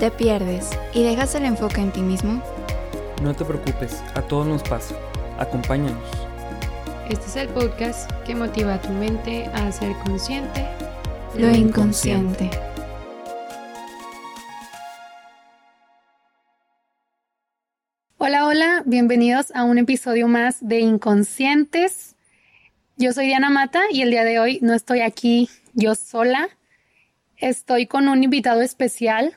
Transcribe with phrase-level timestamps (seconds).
[0.00, 2.42] ¿Te pierdes y dejas el enfoque en ti mismo?
[3.22, 4.94] No te preocupes, a todos nos pasa.
[5.38, 6.08] Acompáñanos.
[7.10, 10.64] Este es el podcast que motiva a tu mente a ser consciente
[11.36, 12.48] Lo inconsciente.
[18.16, 22.16] Hola, hola, bienvenidos a un episodio más de Inconscientes.
[22.96, 26.48] Yo soy Diana Mata y el día de hoy no estoy aquí yo sola.
[27.36, 29.36] Estoy con un invitado especial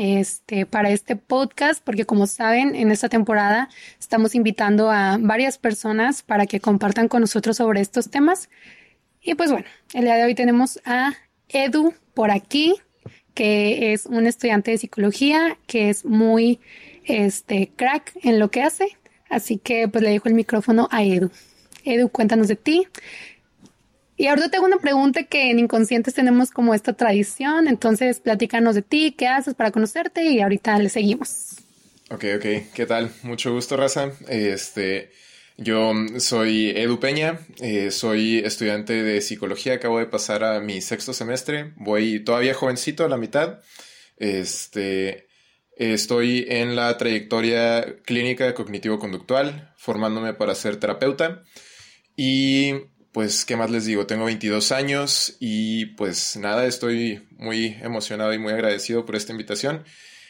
[0.00, 3.68] este, para este podcast, porque como saben, en esta temporada
[3.98, 8.48] estamos invitando a varias personas para que compartan con nosotros sobre estos temas.
[9.20, 11.12] Y pues bueno, el día de hoy tenemos a
[11.50, 12.76] Edu por aquí,
[13.34, 16.60] que es un estudiante de psicología, que es muy
[17.04, 18.96] este, crack en lo que hace.
[19.28, 21.30] Así que pues le dejo el micrófono a Edu.
[21.84, 22.86] Edu, cuéntanos de ti.
[24.20, 28.82] Y ahora tengo una pregunta que en Inconscientes tenemos como esta tradición, entonces platícanos de
[28.82, 31.56] ti, qué haces para conocerte y ahorita le seguimos.
[32.10, 33.10] Ok, ok, ¿qué tal?
[33.22, 34.12] Mucho gusto, Raza.
[34.28, 35.10] Este,
[35.56, 41.14] yo soy Edu Peña, eh, soy estudiante de psicología, acabo de pasar a mi sexto
[41.14, 43.60] semestre, voy todavía jovencito, a la mitad.
[44.18, 45.28] Este,
[45.78, 51.42] estoy en la trayectoria clínica cognitivo-conductual, formándome para ser terapeuta.
[52.16, 52.74] Y
[53.12, 54.06] pues, ¿qué más les digo?
[54.06, 59.84] Tengo 22 años y pues nada, estoy muy emocionado y muy agradecido por esta invitación.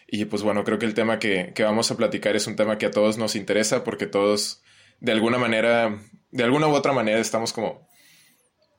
[0.06, 2.78] Y pues bueno, creo que el tema que, que vamos a platicar es un tema
[2.78, 4.62] que a todos nos interesa porque todos,
[5.00, 5.98] de alguna manera,
[6.30, 7.88] de alguna u otra manera, estamos como,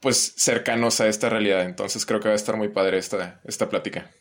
[0.01, 1.63] pues, cercanos a esta realidad.
[1.63, 4.11] Entonces creo que va a estar muy padre esta, esta plática.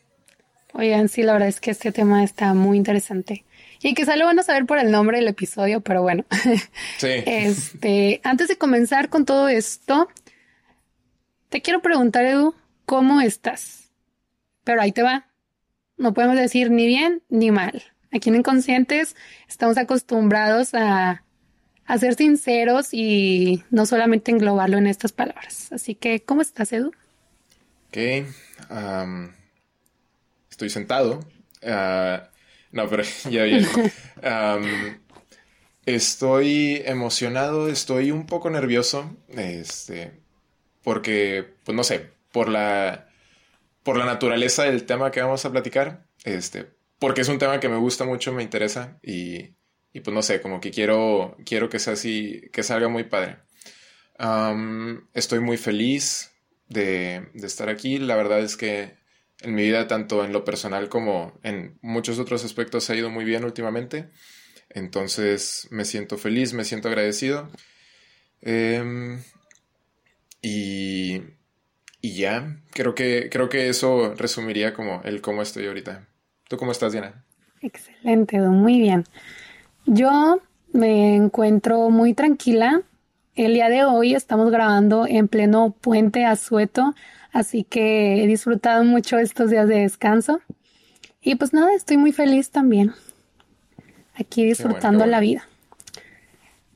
[0.72, 3.44] Oigan, sí, la verdad es que este tema está muy interesante.
[3.82, 6.24] Y quizá lo van a saber por el nombre del episodio, pero bueno.
[6.98, 7.08] Sí.
[7.26, 10.08] Este, antes de comenzar con todo esto,
[11.48, 13.90] te quiero preguntar, Edu, ¿cómo estás?
[14.64, 15.26] Pero ahí te va.
[15.96, 17.82] No podemos decir ni bien ni mal.
[18.12, 19.16] Aquí en Inconscientes
[19.48, 21.22] estamos acostumbrados a,
[21.86, 25.72] a ser sinceros y no solamente englobarlo en estas palabras.
[25.72, 26.92] Así que, ¿cómo estás, Edu?
[27.88, 28.26] Ok.
[28.70, 29.28] um,
[30.50, 31.20] estoy sentado.
[31.62, 32.29] Ah,
[32.72, 33.66] no, pero ya bien.
[35.86, 39.16] Estoy emocionado, estoy un poco nervioso.
[39.28, 40.12] Este.
[40.82, 43.08] Porque, pues no sé, por la.
[43.82, 46.06] Por la naturaleza del tema que vamos a platicar.
[46.24, 46.66] Este.
[46.98, 48.98] Porque es un tema que me gusta mucho, me interesa.
[49.02, 49.54] Y.
[49.92, 51.36] Y pues no sé, como que quiero.
[51.44, 52.42] Quiero que sea así.
[52.52, 53.38] Que salga muy padre.
[55.14, 56.30] Estoy muy feliz
[56.68, 57.98] de estar aquí.
[57.98, 58.99] La verdad es que
[59.42, 63.24] en mi vida, tanto en lo personal como en muchos otros aspectos, ha ido muy
[63.24, 64.08] bien últimamente.
[64.68, 67.48] Entonces me siento feliz, me siento agradecido.
[68.42, 69.20] Em,
[70.42, 71.22] y,
[72.00, 76.06] y ya, creo que, creo que eso resumiría como el cómo estoy ahorita.
[76.48, 77.24] ¿Tú cómo estás, Diana?
[77.62, 79.04] Excelente, muy bien.
[79.86, 80.40] Yo
[80.72, 82.82] me encuentro muy tranquila.
[83.34, 86.94] El día de hoy estamos grabando en pleno puente Azueto,
[87.32, 90.40] así que he disfrutado mucho estos días de descanso.
[91.22, 92.92] Y pues nada, estoy muy feliz también.
[94.14, 95.10] Aquí disfrutando bueno.
[95.10, 95.48] la vida.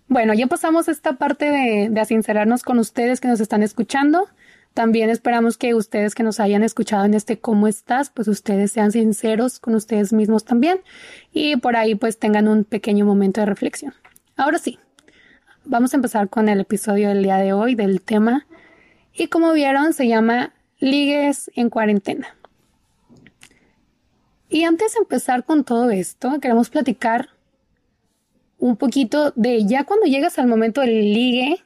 [0.09, 4.29] Bueno, ya pasamos esta parte de, de sincerarnos con ustedes que nos están escuchando.
[4.75, 8.91] También esperamos que ustedes que nos hayan escuchado en este cómo estás, pues ustedes sean
[8.91, 10.81] sinceros con ustedes mismos también
[11.33, 13.95] y por ahí pues tengan un pequeño momento de reflexión.
[14.37, 14.81] Ahora sí,
[15.65, 18.47] vamos a empezar con el episodio del día de hoy del tema
[19.15, 22.37] y como vieron se llama Ligues en cuarentena.
[24.49, 27.31] Y antes de empezar con todo esto, queremos platicar
[28.59, 31.65] un poquito de ya cuando llegas al momento del ligue,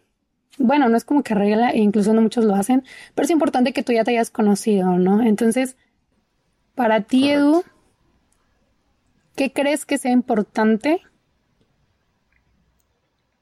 [0.59, 3.73] bueno, no es como que regla, e incluso no muchos lo hacen, pero es importante
[3.73, 5.23] que tú ya te hayas conocido, ¿no?
[5.23, 5.77] Entonces,
[6.75, 7.31] para ti.
[7.31, 7.65] Edu,
[9.37, 11.03] ¿qué crees que sea importante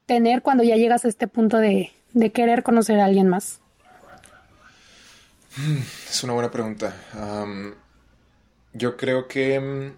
[0.07, 3.61] tener cuando ya llegas a este punto de, de querer conocer a alguien más?
[6.11, 6.95] Es una buena pregunta.
[8.73, 9.59] Yo creo que.
[9.61, 9.97] mm,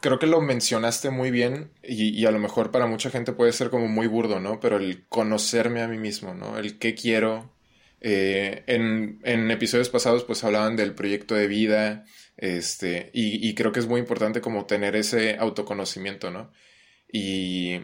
[0.00, 3.52] Creo que lo mencionaste muy bien y, y a lo mejor para mucha gente puede
[3.52, 4.60] ser como muy burdo, ¿no?
[4.60, 6.58] Pero el conocerme a mí mismo, ¿no?
[6.58, 7.54] El qué quiero.
[8.00, 12.04] Eh, en, en episodios pasados pues hablaban del proyecto de vida,
[12.36, 16.52] este, y, y creo que es muy importante como tener ese autoconocimiento, ¿no?
[17.12, 17.80] Y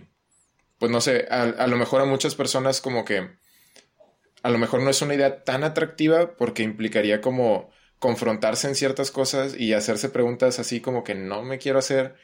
[0.78, 3.30] pues no sé, a, a lo mejor a muchas personas como que
[4.42, 9.10] a lo mejor no es una idea tan atractiva porque implicaría como confrontarse en ciertas
[9.10, 12.14] cosas y hacerse preguntas así como que no me quiero hacer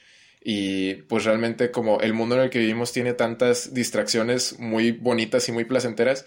[0.41, 5.49] y pues realmente como el mundo en el que vivimos tiene tantas distracciones muy bonitas
[5.49, 6.25] y muy placenteras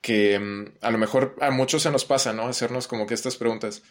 [0.00, 2.46] que mm, a lo mejor a muchos se nos pasa, ¿no?
[2.46, 3.82] Hacernos como que estas preguntas.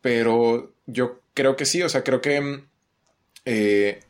[0.00, 2.64] pero yo creo que sí, o sea, creo que...
[3.44, 4.00] Eh,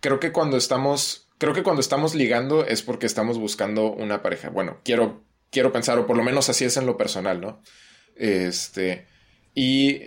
[0.00, 1.28] creo que cuando estamos...
[1.38, 4.50] Creo que cuando estamos ligando es porque estamos buscando una pareja.
[4.50, 7.62] Bueno, quiero, quiero pensar, o por lo menos así es en lo personal, ¿no?
[8.16, 9.06] Este...
[9.54, 10.02] Y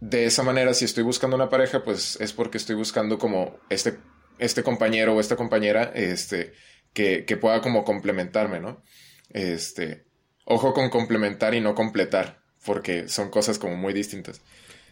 [0.00, 3.98] de esa manera, si estoy buscando una pareja, pues es porque estoy buscando como este,
[4.38, 6.52] este compañero o esta compañera, este,
[6.92, 8.82] que, que pueda como complementarme, ¿no?
[9.30, 10.06] Este,
[10.44, 14.40] ojo con complementar y no completar, porque son cosas como muy distintas.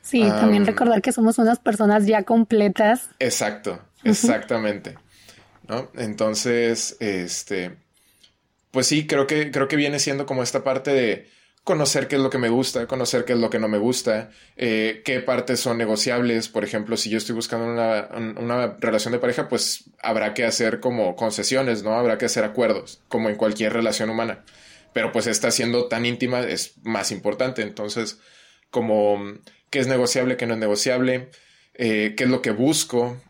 [0.03, 3.09] Sí, también recordar que somos unas personas ya completas.
[3.19, 4.97] Exacto, exactamente.
[5.67, 5.91] ¿No?
[5.95, 7.77] Entonces, este,
[8.77, 11.31] pues sí, creo que, creo que viene siendo como esta parte de
[11.65, 14.29] conocer qué es lo que me gusta, conocer qué es lo que no me gusta,
[14.59, 16.51] eh, qué partes son negociables.
[16.51, 20.79] Por ejemplo, si yo estoy buscando una, una, relación de pareja, pues habrá que hacer
[20.81, 21.95] como concesiones, ¿no?
[21.95, 24.45] Habrá que hacer acuerdos, como en cualquier relación humana.
[24.93, 27.63] Pero pues esta siendo tan íntima es más importante.
[27.63, 28.19] Entonces,
[28.69, 29.39] como
[29.71, 31.31] qué es negociable, qué no es negociable,
[31.73, 33.23] eh, qué es lo que busco,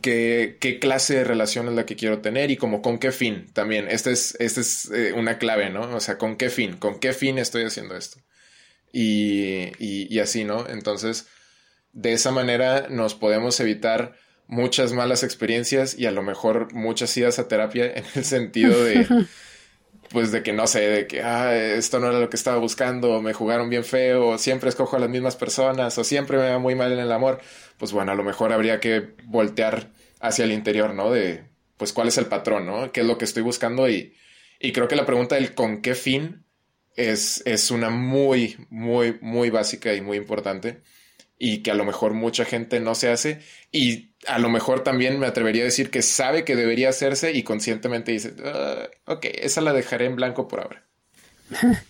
[0.00, 3.46] qué, qué, clase de relación es la que quiero tener y como con qué fin
[3.52, 3.88] también.
[3.88, 5.82] Esta es, esta es eh, una clave, ¿no?
[5.94, 8.18] O sea, con qué fin, con qué fin estoy haciendo esto.
[8.92, 10.68] Y, y, y, así, ¿no?
[10.68, 11.26] Entonces,
[11.92, 17.38] de esa manera nos podemos evitar muchas malas experiencias y a lo mejor muchas idas
[17.38, 19.06] a terapia en el sentido de,
[20.14, 23.20] pues de que no sé, de que ah, esto no era lo que estaba buscando,
[23.20, 26.58] me jugaron bien feo, o siempre escojo a las mismas personas, o siempre me va
[26.60, 27.40] muy mal en el amor,
[27.78, 29.90] pues bueno, a lo mejor habría que voltear
[30.20, 31.10] hacia el interior, ¿no?
[31.10, 31.44] De,
[31.76, 32.92] pues cuál es el patrón, ¿no?
[32.92, 33.88] ¿Qué es lo que estoy buscando?
[33.88, 34.14] Y,
[34.60, 36.46] y creo que la pregunta del con qué fin
[36.96, 40.82] es, es una muy, muy, muy básica y muy importante
[41.38, 43.40] y que a lo mejor mucha gente no se hace
[43.72, 47.42] y a lo mejor también me atrevería a decir que sabe que debería hacerse y
[47.42, 50.84] conscientemente dice, ah, ok, esa la dejaré en blanco por ahora.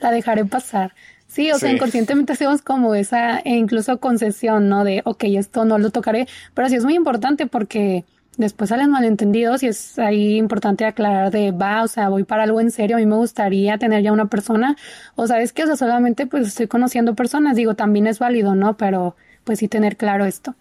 [0.00, 0.94] la dejaré pasar.
[1.28, 4.84] Sí, o sea, inconscientemente hacemos como esa e incluso concesión, ¿no?
[4.84, 8.04] De, ok, esto no lo tocaré, pero sí es muy importante porque
[8.36, 12.60] después salen malentendidos y es ahí importante aclarar de, va, o sea, voy para algo
[12.60, 14.76] en serio, a mí me gustaría tener ya una persona,
[15.14, 18.76] o sabes que, o sea, solamente pues estoy conociendo personas, digo, también es válido, ¿no?
[18.76, 20.54] Pero pues sí tener claro esto.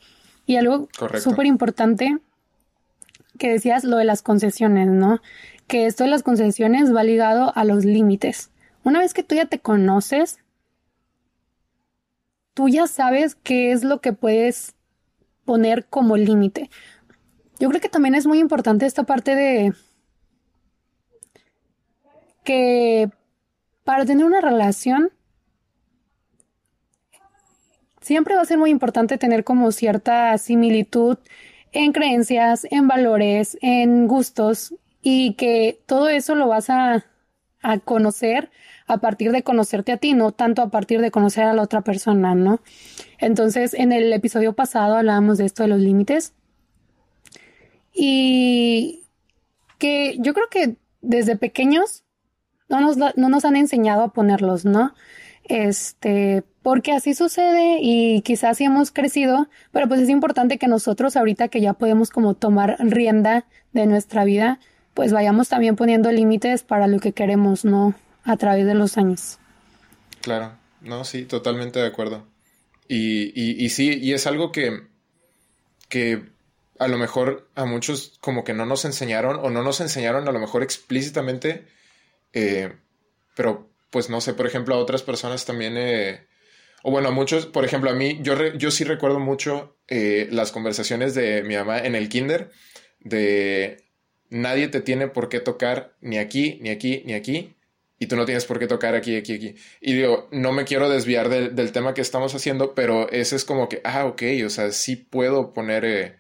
[0.46, 0.88] Y algo
[1.20, 2.20] súper importante
[3.38, 5.22] que decías, lo de las concesiones, ¿no?
[5.68, 8.52] Que esto de las concesiones va ligado a los límites.
[8.84, 10.38] Una vez que tú ya te conoces,
[12.54, 14.76] tú ya sabes qué es lo que puedes
[15.44, 16.70] poner como límite.
[17.60, 19.74] Yo creo que también es muy importante esta parte de
[22.44, 23.10] que
[23.84, 25.12] para tener una relación
[28.02, 31.18] siempre va a ser muy importante tener como cierta similitud
[31.72, 37.06] en creencias, en valores, en gustos y que todo eso lo vas a,
[37.62, 38.52] a conocer
[38.88, 41.82] a partir de conocerte a ti, no tanto a partir de conocer a la otra
[41.82, 42.60] persona, ¿no?
[43.18, 46.34] Entonces, en el episodio pasado hablábamos de esto de los límites
[47.96, 49.04] y
[49.80, 52.04] que yo creo que desde pequeños
[52.68, 54.94] no nos, no nos han enseñado a ponerlos, ¿no?
[55.46, 61.16] Este, porque así sucede y quizás sí hemos crecido, pero pues es importante que nosotros
[61.16, 64.60] ahorita que ya podemos como tomar rienda de nuestra vida,
[64.94, 67.94] pues vayamos también poniendo límites para lo que queremos, ¿no?
[68.24, 69.38] A través de los años.
[70.22, 72.26] Claro, no, sí, totalmente de acuerdo.
[72.88, 74.88] Y, y, y sí, y es algo que,
[75.88, 76.35] que
[76.80, 80.32] a lo mejor a muchos como que no nos enseñaron o no nos enseñaron a
[80.32, 81.66] lo mejor explícitamente,
[82.34, 82.74] eh,
[83.36, 86.28] pero pues no sé, por ejemplo, a otras personas también, eh,
[86.84, 90.52] o bueno, a muchos, por ejemplo, a mí, yo, yo sí recuerdo mucho eh, las
[90.52, 92.52] conversaciones de mi mamá en el kinder,
[93.00, 93.86] de
[94.30, 97.56] nadie te tiene por qué tocar ni aquí, ni aquí, ni aquí,
[97.98, 99.56] y tú no tienes por qué tocar aquí, aquí, aquí.
[99.80, 103.70] Y digo, no me quiero desviar del tema que estamos haciendo, pero ese es como
[103.70, 106.20] que, ah, ok, o sea, sí puedo poner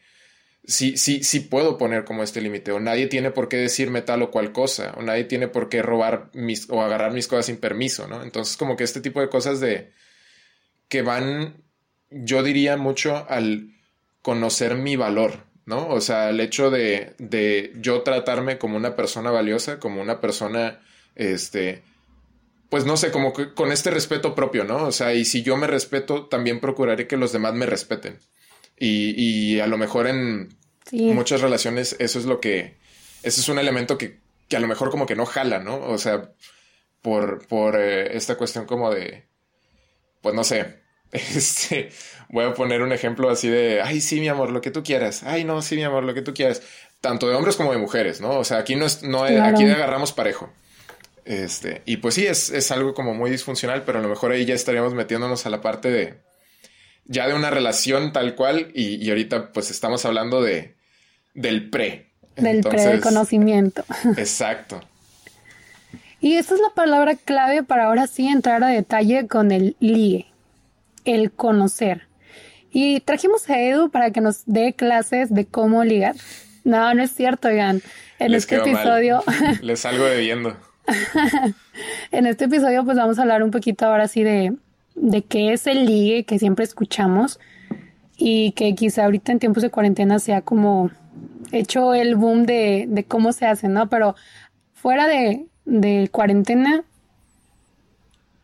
[0.67, 4.21] sí, sí, sí puedo poner como este límite, o nadie tiene por qué decirme tal
[4.21, 7.57] o cual cosa, o nadie tiene por qué robar mis, o agarrar mis cosas sin
[7.57, 8.23] permiso, ¿no?
[8.23, 9.91] Entonces, como que este tipo de cosas de,
[10.87, 11.63] que van,
[12.09, 13.71] yo diría mucho al
[14.21, 15.87] conocer mi valor, ¿no?
[15.89, 20.81] O sea, el hecho de, de yo tratarme como una persona valiosa, como una persona,
[21.15, 21.83] este,
[22.69, 24.85] pues no sé, como que con este respeto propio, ¿no?
[24.87, 28.19] O sea, y si yo me respeto, también procuraré que los demás me respeten.
[28.77, 30.49] Y, y a lo mejor en
[30.91, 32.77] muchas relaciones eso es lo que,
[33.23, 35.77] eso es un elemento que, que, a lo mejor como que no jala, ¿no?
[35.77, 36.31] O sea,
[37.01, 39.27] por, por eh, esta cuestión como de,
[40.21, 41.89] pues no sé, este,
[42.29, 45.23] voy a poner un ejemplo así de, ay, sí, mi amor, lo que tú quieras,
[45.23, 46.61] ay, no, sí, mi amor, lo que tú quieras,
[47.01, 48.37] tanto de hombres como de mujeres, ¿no?
[48.39, 50.51] O sea, aquí no es, no aquí agarramos parejo.
[51.25, 54.45] Este, y pues sí, es, es algo como muy disfuncional, pero a lo mejor ahí
[54.45, 56.24] ya estaríamos metiéndonos a la parte de
[57.05, 60.75] ya de una relación tal cual y, y ahorita pues estamos hablando de
[61.33, 62.11] del pre.
[62.35, 63.85] Del pre del conocimiento.
[64.17, 64.81] Exacto.
[66.19, 70.25] Y esta es la palabra clave para ahora sí entrar a detalle con el ligue,
[71.03, 72.07] el conocer.
[72.71, 76.15] Y trajimos a Edu para que nos dé clases de cómo ligar.
[76.63, 77.81] No, no es cierto, oigan.
[78.17, 79.23] En este episodio.
[79.61, 80.57] Les salgo debiendo.
[82.11, 84.53] en este episodio, pues vamos a hablar un poquito ahora sí de,
[84.95, 87.39] de qué es el ligue que siempre escuchamos
[88.17, 90.89] y que quizá ahorita en tiempos de cuarentena sea como
[91.51, 93.89] hecho el boom de, de cómo se hace, ¿no?
[93.89, 94.15] Pero
[94.73, 96.83] fuera de, de cuarentena,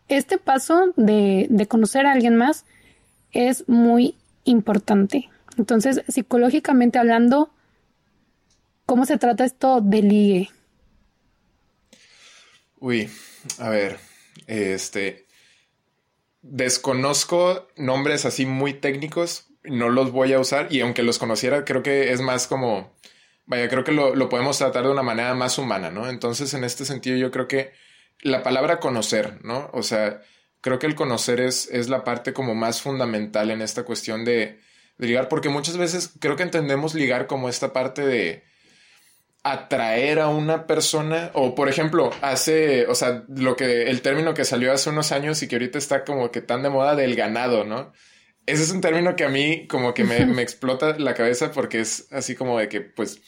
[0.07, 2.65] este paso de, de conocer a alguien más
[3.31, 5.29] es muy importante.
[5.57, 7.51] Entonces, psicológicamente hablando,
[8.85, 10.49] ¿cómo se trata esto de ligue?
[12.79, 13.09] Uy,
[13.59, 13.99] a ver,
[14.47, 15.25] este,
[16.41, 21.83] desconozco nombres así muy técnicos, no los voy a usar y aunque los conociera, creo
[21.83, 22.95] que es más como,
[23.45, 26.09] vaya, creo que lo, lo, podemos tratar de una manera más humana, ¿no?
[26.09, 27.71] Entonces, en este sentido, yo creo que
[28.21, 29.69] la palabra conocer, ¿no?
[29.73, 30.21] O sea,
[30.61, 34.59] creo que el conocer es, es la parte como más fundamental en esta cuestión de,
[34.97, 38.43] de ligar, porque muchas veces creo que entendemos ligar como esta parte de
[39.43, 44.45] atraer a una persona o por ejemplo hace o sea lo que el término que
[44.45, 47.63] salió hace unos años y que ahorita está como que tan de moda del ganado
[47.63, 47.91] no
[48.45, 51.79] ese es un término que a mí como que me, me explota la cabeza porque
[51.79, 53.21] es así como de que pues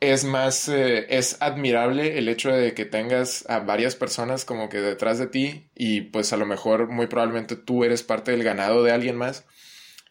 [0.00, 4.80] es más eh, es admirable el hecho de que tengas a varias personas como que
[4.80, 8.84] detrás de ti y pues a lo mejor muy probablemente tú eres parte del ganado
[8.84, 9.44] de alguien más.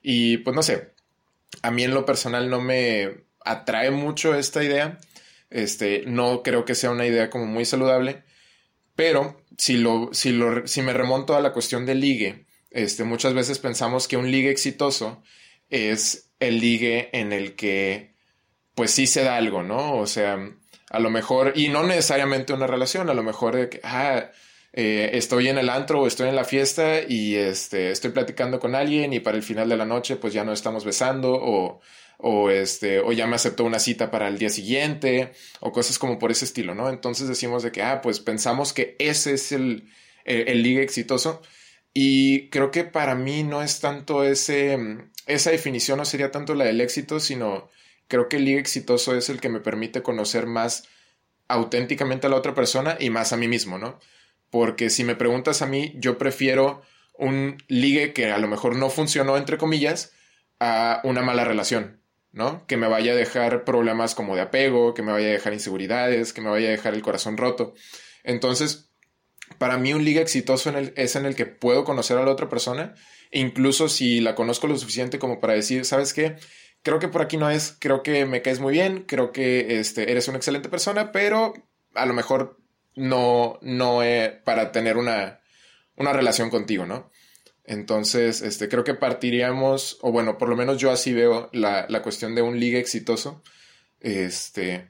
[0.01, 0.91] Y pues no sé
[1.61, 4.99] a mí en lo personal no me atrae mucho esta idea.
[5.49, 8.23] Este, no creo que sea una idea como muy saludable,
[8.95, 13.33] pero si, lo, si, lo, si me remonto a la cuestión del ligue, este, muchas
[13.33, 15.23] veces pensamos que un ligue exitoso
[15.69, 18.15] es el ligue en el que
[18.75, 19.95] pues sí se da algo, ¿no?
[19.97, 20.37] O sea,
[20.89, 24.29] a lo mejor, y no necesariamente una relación, a lo mejor de que, ah,
[24.79, 28.75] eh, estoy en el antro o estoy en la fiesta y este, estoy platicando con
[28.75, 31.81] alguien y para el final de la noche pues ya no estamos besando o
[32.17, 36.17] o este, o ya me aceptó una cita para el día siguiente, o cosas como
[36.19, 36.89] por ese estilo, ¿no?
[36.89, 39.89] Entonces decimos de que, ah, pues pensamos que ese es el,
[40.25, 41.41] el, ligue exitoso.
[41.93, 44.77] Y creo que para mí no es tanto ese,
[45.27, 47.69] esa definición, no sería tanto la del éxito, sino
[48.07, 50.87] creo que el ligue exitoso es el que me permite conocer más
[51.47, 53.99] auténticamente a la otra persona y más a mí mismo, ¿no?
[54.49, 56.81] Porque si me preguntas a mí, yo prefiero
[57.13, 60.13] un ligue que a lo mejor no funcionó, entre comillas,
[60.59, 62.01] a una mala relación.
[62.31, 62.65] ¿no?
[62.67, 66.33] Que me vaya a dejar problemas como de apego, que me vaya a dejar inseguridades,
[66.33, 67.73] que me vaya a dejar el corazón roto.
[68.23, 68.91] Entonces,
[69.57, 72.93] para mí un liga exitoso es en el que puedo conocer a la otra persona,
[73.31, 76.35] incluso si la conozco lo suficiente como para decir, ¿sabes qué?
[76.83, 80.11] Creo que por aquí no es, creo que me caes muy bien, creo que este,
[80.11, 81.53] eres una excelente persona, pero
[81.95, 82.59] a lo mejor
[82.97, 84.01] no, no
[84.43, 85.39] para tener una,
[85.95, 87.11] una relación contigo, ¿no?
[87.63, 92.01] Entonces, este, creo que partiríamos, o bueno, por lo menos yo así veo la, la
[92.01, 93.43] cuestión de un liga exitoso.
[93.99, 94.89] Este,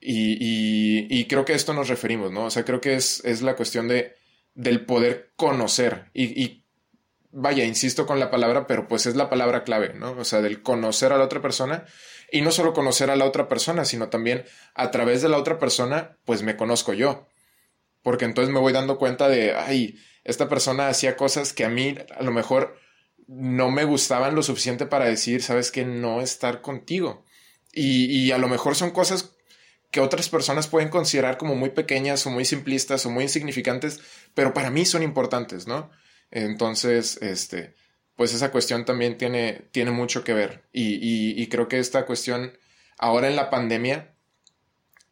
[0.00, 2.46] y, y, y, creo que a esto nos referimos, ¿no?
[2.46, 4.14] O sea, creo que es, es la cuestión de,
[4.54, 6.10] del poder conocer.
[6.14, 6.64] Y, y,
[7.30, 10.12] vaya, insisto con la palabra, pero pues es la palabra clave, ¿no?
[10.12, 11.84] O sea, del conocer a la otra persona.
[12.30, 14.44] Y no solo conocer a la otra persona, sino también
[14.74, 17.26] a través de la otra persona, pues me conozco yo.
[18.02, 21.96] Porque entonces me voy dando cuenta de, ay, esta persona hacía cosas que a mí
[22.14, 22.76] a lo mejor
[23.28, 27.24] no me gustaban lo suficiente para decir, sabes que no estar contigo.
[27.72, 29.36] Y, a lo mejor son cosas
[29.90, 34.00] que otras personas pueden considerar como muy pequeñas o muy simplistas o muy insignificantes,
[34.34, 35.90] pero para mí son importantes, ¿no?
[36.30, 37.74] Entonces, este,
[38.18, 40.64] pues esa cuestión también tiene, tiene mucho que ver.
[40.72, 42.58] Y, y creo que esta cuestión
[42.98, 44.12] ahora en la pandemia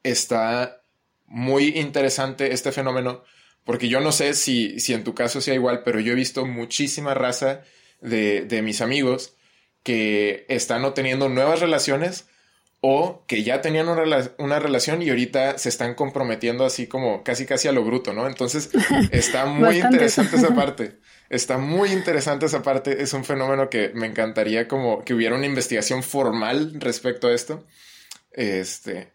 [0.02, 0.82] está
[1.26, 3.22] muy interesante este fenómeno
[3.62, 6.46] porque yo no sé si, si en tu caso sea igual, pero yo he visto
[6.46, 7.62] muchísima raza
[8.00, 9.36] de, de mis amigos
[9.84, 12.26] que están o teniendo nuevas relaciones
[12.80, 17.46] o que ya tenían una, una, relación y ahorita se están comprometiendo así como casi
[17.46, 18.26] casi a lo bruto, ¿no?
[18.26, 18.70] Entonces
[19.12, 20.98] está muy interesante esa parte.
[21.28, 23.02] Está muy interesante esa parte.
[23.02, 27.64] Es un fenómeno que me encantaría como que hubiera una investigación formal respecto a esto.
[28.32, 29.12] Este.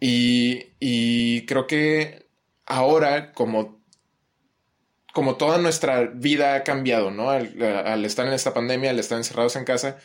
[0.00, 2.28] Y, y creo que
[2.66, 3.82] ahora, como,
[5.12, 7.30] como toda nuestra vida ha cambiado, ¿no?
[7.30, 9.98] Al, estar en esta pandemia, al estar encerrados en casa,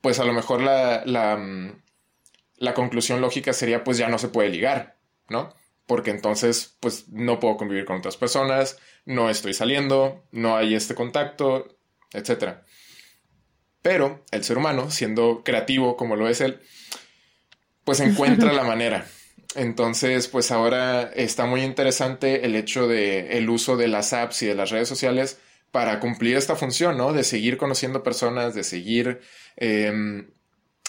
[0.00, 1.82] pues a lo mejor la, la, mm,
[2.58, 4.96] la conclusión lógica sería, pues ya no se puede ligar,
[5.28, 5.52] ¿no?
[5.86, 10.94] Porque entonces pues no puedo convivir con otras personas, no estoy saliendo, no hay este
[10.94, 11.76] contacto,
[12.12, 12.58] etc.
[13.82, 16.60] Pero el ser humano, siendo creativo como lo es él,
[17.84, 19.06] pues encuentra la manera.
[19.54, 24.46] Entonces, pues ahora está muy interesante el hecho de el uso de las apps y
[24.46, 25.38] de las redes sociales
[25.70, 27.12] para cumplir esta función, ¿no?
[27.12, 29.20] De seguir conociendo personas, de seguir
[29.56, 30.30] em,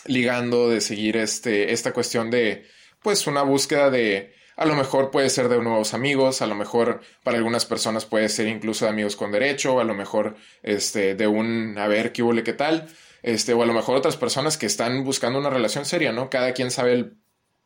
[0.06, 2.66] ligando, de seguir este, esta cuestión de,
[3.02, 7.02] pues, una búsqueda de, a lo mejor puede ser de nuevos amigos, a lo mejor
[7.24, 11.28] para algunas personas puede ser incluso de amigos con derecho, a lo mejor este, de
[11.28, 12.88] un, a ver, qué huele, qué tal,
[13.24, 16.30] este, o a lo mejor otras personas que están buscando una relación seria, ¿no?
[16.30, 17.12] Cada quien sabe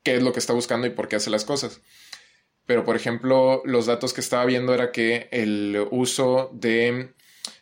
[0.03, 1.81] qué es lo que está buscando y por qué hace las cosas.
[2.65, 7.13] Pero, por ejemplo, los datos que estaba viendo era que el uso de,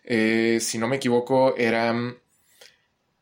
[0.03, 1.96] eh, si no me equivoco, era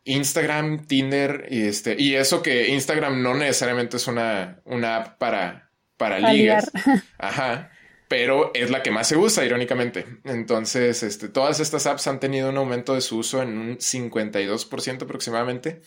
[0.03, 5.64] Instagram, Tinder y este, y eso que Instagram no necesariamente es una, una app para,
[5.97, 6.71] para, ligas.
[7.17, 7.71] Ajá.
[8.07, 10.05] Pero es la que más se usa, irónicamente.
[10.25, 15.03] Entonces, este, todas estas apps han tenido un aumento de su uso en un 52%
[15.03, 15.81] aproximadamente.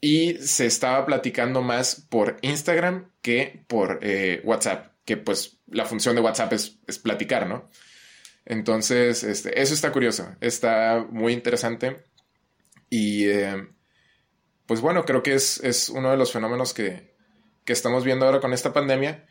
[0.00, 6.14] Y se estaba platicando más por Instagram que por eh, WhatsApp, que pues la función
[6.14, 7.68] de WhatsApp es, es platicar, ¿no?
[8.46, 11.96] Entonces, este, eso está curioso, está muy interesante.
[12.88, 13.68] Y eh,
[14.64, 17.14] pues bueno, creo que es, es, uno de los fenómenos que,
[17.68, 19.26] que estamos viendo ahora con esta pandemia.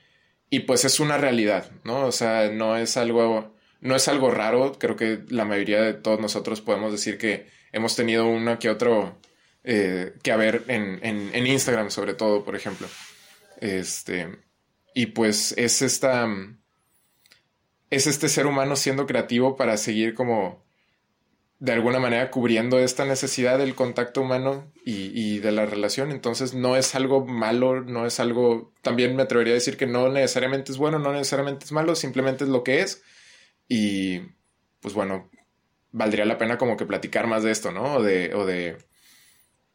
[0.52, 2.06] Y pues es una realidad, ¿no?
[2.06, 4.78] O sea, no es algo, no es algo raro.
[4.78, 9.18] Creo que la mayoría de todos nosotros podemos decir que hemos tenido uno que otro
[9.64, 12.88] eh, que haber en, en, en, Instagram, sobre todo, por ejemplo.
[13.60, 14.38] Este,
[14.94, 16.28] y pues es esta,
[17.90, 20.64] es este ser humano siendo creativo para seguir como
[21.60, 26.12] de alguna manera cubriendo esta necesidad del contacto humano y, de la relación.
[26.12, 30.10] Entonces no es algo malo, no es algo, también me atrevería a decir que no
[30.10, 33.02] necesariamente es bueno, no necesariamente es malo, simplemente es lo que es.
[33.68, 34.20] Y
[34.82, 35.30] pues bueno,
[35.92, 37.96] valdría la pena como que platicar más de esto, ¿no?
[37.96, 38.78] O de, o de,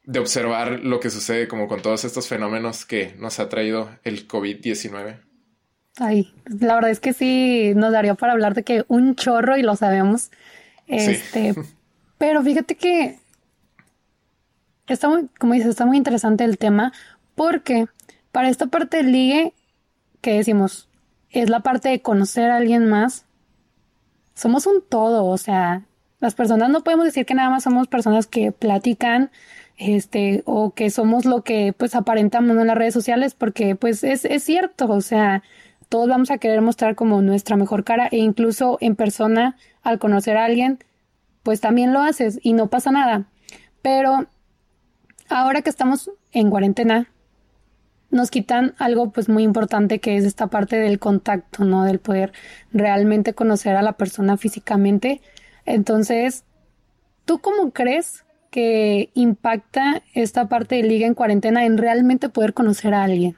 [0.05, 4.29] de observar lo que sucede como con todos estos fenómenos que nos ha traído el
[4.29, 5.21] COVID-19.
[5.99, 9.63] Ay, la verdad es que sí nos daría para hablar de que un chorro y
[9.63, 10.31] lo sabemos
[10.87, 11.55] este,
[12.19, 13.19] pero fíjate que
[14.87, 16.93] está muy, como dices, está muy interesante el tema
[17.35, 17.87] porque
[18.31, 19.55] para esta parte del ligue
[20.21, 20.89] que decimos
[21.31, 23.25] es la parte de conocer a alguien más.
[24.35, 25.83] Somos un todo, o sea,
[26.21, 29.31] las personas no podemos decir que nada más somos personas que platican,
[29.77, 34.25] este, o que somos lo que pues aparentamos en las redes sociales, porque pues es,
[34.25, 35.43] es cierto, o sea,
[35.93, 40.39] todos vamos a querer mostrar como nuestra mejor cara e incluso en persona al conocer
[40.39, 40.79] a alguien,
[41.43, 43.27] pues también lo haces y no pasa nada.
[43.83, 44.27] Pero
[45.29, 47.11] ahora que estamos en cuarentena,
[48.09, 51.85] nos quitan algo pues muy importante que es esta parte del contacto, ¿no?
[51.85, 52.33] Del poder
[52.73, 55.21] realmente conocer a la persona físicamente.
[55.67, 56.45] Entonces,
[57.27, 62.95] ¿tú cómo crees que impacta esta parte de liga en cuarentena en realmente poder conocer
[62.95, 63.37] a alguien?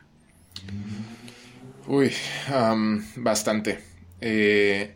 [1.87, 2.12] Uy,
[3.16, 3.79] bastante.
[4.20, 4.94] Eh,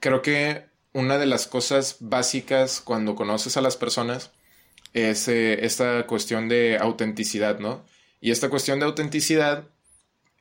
[0.00, 4.32] creo que una de las cosas básicas cuando conoces a las personas
[4.94, 7.84] es eh, esta cuestión de autenticidad, ¿no?
[8.20, 9.68] Y esta cuestión de autenticidad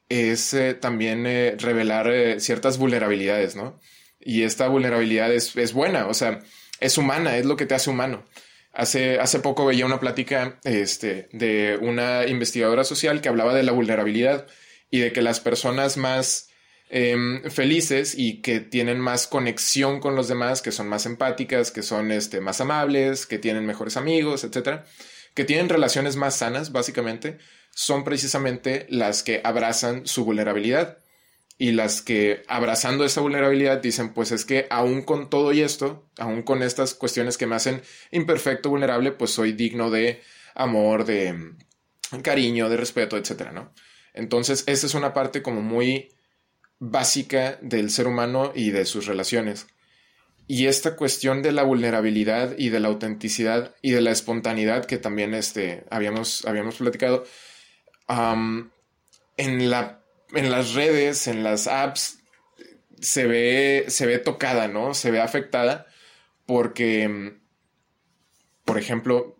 [0.09, 1.23] es eh, también
[1.59, 3.79] revelar ciertas vulnerabilidades, ¿no?
[4.19, 6.39] Y esta vulnerabilidad es, es, buena, o sea,
[6.79, 8.25] es humana, es lo que te hace humano.
[8.73, 13.73] Hace, hace poco veía una plática este, de una investigadora social que hablaba de la
[13.73, 14.47] vulnerabilidad
[14.91, 16.49] y de que las personas más
[16.89, 21.81] em, felices y que tienen más conexión con los demás, que son más empáticas, que
[21.81, 24.85] son este, más amables, que tienen mejores amigos, etcétera,
[25.33, 27.37] que tienen relaciones más sanas, básicamente,
[27.73, 30.97] son precisamente las que abrazan su vulnerabilidad
[31.57, 36.09] y las que abrazando esa vulnerabilidad dicen, pues es que aún con todo y esto,
[36.17, 40.21] aún con estas cuestiones que me hacen imperfecto, vulnerable, pues soy digno de
[40.55, 41.53] amor, de
[42.23, 43.73] cariño, de respeto, etcétera, ¿no?
[44.13, 46.09] Entonces, esa es una parte como muy
[46.79, 49.67] básica del ser humano y de sus relaciones.
[50.47, 54.97] Y esta cuestión de la vulnerabilidad y de la autenticidad y de la espontaneidad que
[54.97, 57.23] también este, habíamos, habíamos platicado,
[59.37, 60.01] en, la,
[60.33, 62.19] en las redes, en las apps,
[62.99, 64.93] se ve, se ve tocada, ¿no?
[64.93, 65.87] Se ve afectada
[66.45, 67.37] porque,
[68.65, 69.37] por ejemplo,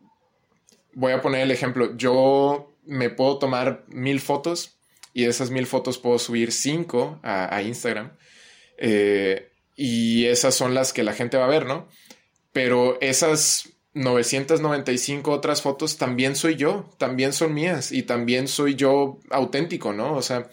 [0.94, 4.78] voy a poner el ejemplo, yo me puedo tomar mil fotos
[5.14, 8.12] y de esas mil fotos puedo subir cinco a, Instagram.
[8.78, 11.88] Eh, y esas son las que la gente va a ver, ¿no?
[12.52, 19.20] Pero esas 995 otras fotos también soy yo, también son mías y también soy yo
[19.30, 20.16] auténtico, ¿no?
[20.16, 20.50] O sea,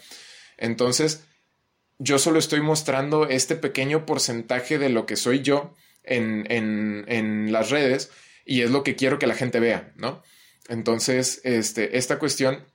[0.57, 1.25] entonces
[1.99, 7.51] yo solo estoy mostrando este pequeño porcentaje de lo que soy yo en, en, en
[7.51, 8.11] las redes
[8.45, 10.21] y es lo que quiero que la gente vea, ¿no?
[10.67, 12.65] Entonces, este, esta cuestión,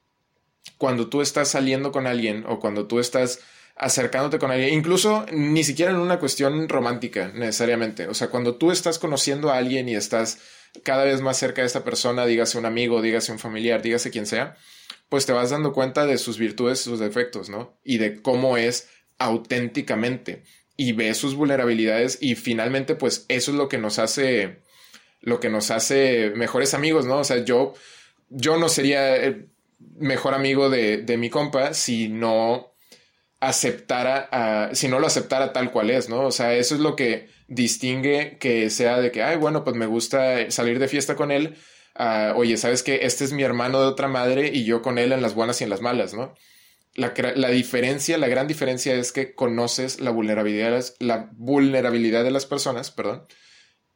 [0.78, 3.40] cuando tú estás saliendo con alguien o cuando tú estás
[3.76, 8.70] acercándote con alguien, incluso ni siquiera en una cuestión romántica necesariamente, o sea, cuando tú
[8.70, 10.38] estás conociendo a alguien y estás
[10.82, 14.26] cada vez más cerca de esta persona, dígase un amigo, dígase un familiar, dígase quien
[14.26, 14.56] sea,
[15.08, 17.78] pues te vas dando cuenta de sus virtudes, sus defectos, ¿no?
[17.84, 20.44] Y de cómo es auténticamente
[20.76, 24.62] y ves sus vulnerabilidades y finalmente pues eso es lo que nos hace
[25.24, 27.18] lo que nos hace mejores amigos, ¿no?
[27.18, 27.74] O sea, yo
[28.30, 29.37] yo no sería
[29.96, 32.74] mejor amigo de, de mi compa si no
[33.40, 36.22] aceptara, si no lo aceptara tal cual es, ¿no?
[36.22, 39.87] O sea, eso es lo que distingue que sea de que, ay, bueno, pues me
[39.87, 41.56] gusta salir de fiesta con él.
[42.34, 43.00] oye, ¿sabes qué?
[43.02, 45.64] Este es mi hermano de otra madre y yo con él en las buenas y
[45.64, 46.34] en las malas, ¿no?
[46.94, 52.46] La, la diferencia, la gran diferencia es que conoces la vulnerabilidad, la vulnerabilidad de las
[52.46, 53.26] personas, perdón,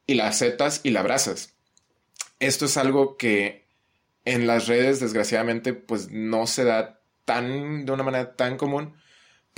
[0.09, 1.55] y la aceptas y la abrazas.
[2.41, 3.69] Esto es algo que
[4.25, 8.95] en las redes, desgraciadamente, pues no se da tan, de una manera tan común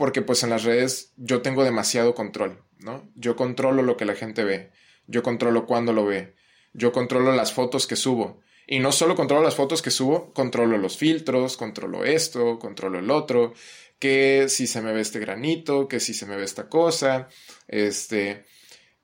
[0.01, 3.09] porque pues en las redes yo tengo demasiado control, ¿no?
[3.15, 4.73] Yo controlo lo que la gente ve,
[5.07, 6.35] yo controlo cuándo lo ve,
[6.73, 8.41] yo controlo las fotos que subo.
[8.67, 13.11] Y no solo controlo las fotos que subo, controlo los filtros, controlo esto, controlo el
[13.11, 13.53] otro,
[13.99, 17.29] que si se me ve este granito, que si se me ve esta cosa,
[17.69, 18.47] este...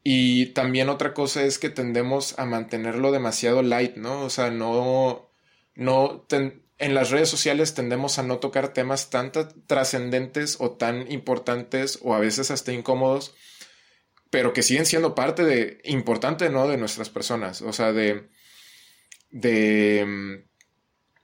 [0.09, 4.21] Y también otra cosa es que tendemos a mantenerlo demasiado light, ¿no?
[4.21, 5.33] O sea, no,
[5.75, 9.33] no, en las redes sociales tendemos a no tocar temas tan
[9.67, 13.35] trascendentes o tan importantes o a veces hasta incómodos,
[14.31, 16.69] pero que siguen siendo parte de importante, ¿no?
[16.69, 18.29] De nuestras personas, o sea, de,
[19.31, 20.35] de, mm,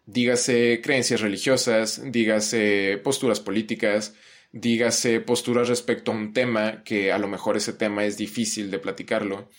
[0.06, 4.14] dígase, creencias religiosas, dígase, posturas políticas,
[4.52, 8.78] dígase, posturas respecto a un tema que a lo mejor ese tema es difícil de
[8.78, 9.50] platicarlo,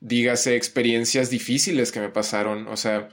[0.00, 3.08] dígase, experiencias difíciles que me pasaron, o sea,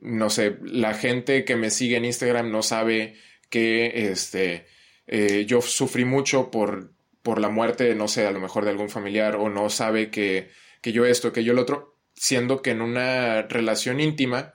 [0.00, 3.14] no sé, la gente que me sigue en Instagram no sabe
[3.48, 4.66] que este,
[5.06, 6.92] eh, yo sufrí mucho por,
[7.22, 10.50] por la muerte, no sé, a lo mejor de algún familiar, o no sabe que,
[10.80, 14.54] que yo esto, que yo lo otro, siendo que en una relación íntima,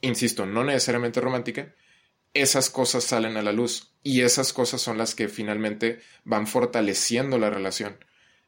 [0.00, 1.74] insisto, no necesariamente romántica,
[2.32, 7.38] esas cosas salen a la luz y esas cosas son las que finalmente van fortaleciendo
[7.38, 7.96] la relación.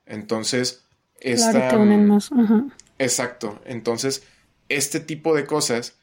[0.07, 0.85] Entonces,
[1.21, 1.71] esta...
[2.99, 3.61] Exacto.
[3.65, 4.25] Entonces,
[4.69, 5.99] este tipo de cosas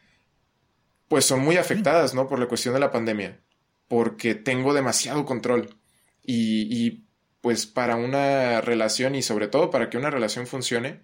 [1.08, 2.28] pues son muy afectadas, ¿no?
[2.28, 3.40] Por la cuestión de la pandemia,
[3.88, 5.76] porque tengo demasiado control.
[6.24, 7.06] Y,
[7.42, 11.02] pues para una relación y sobre todo para que una relación funcione,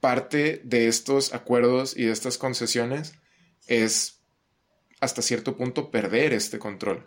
[0.00, 3.14] parte de estos acuerdos y de estas concesiones
[3.68, 4.22] es
[4.98, 7.04] hasta cierto punto perder este control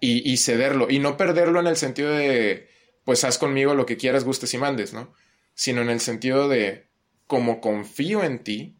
[0.00, 0.88] y, cederlo.
[0.90, 2.68] Y no perderlo en el sentido de,
[3.04, 5.12] pues haz conmigo lo que quieras, gustes y mandes, ¿no?
[5.54, 6.88] Sino en el sentido de,
[7.26, 8.76] como confío en ti,